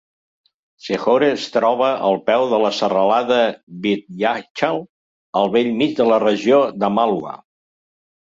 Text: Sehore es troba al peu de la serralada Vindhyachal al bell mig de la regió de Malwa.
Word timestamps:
Sehore 0.85 1.27
es 1.33 1.43
troba 1.57 1.89
al 2.07 2.15
peu 2.29 2.45
de 2.53 2.59
la 2.63 2.71
serralada 2.77 3.37
Vindhyachal 3.83 4.81
al 5.43 5.53
bell 5.57 5.69
mig 5.83 5.93
de 6.01 6.07
la 6.13 6.19
regió 6.27 6.59
de 6.85 6.89
Malwa. 6.97 7.35